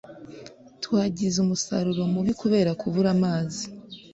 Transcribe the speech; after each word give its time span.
twagize 0.83 1.37
umusaruro 1.39 2.01
mubi 2.13 2.33
kubera 2.41 2.71
kubura 2.81 3.09
amazi 3.15 3.63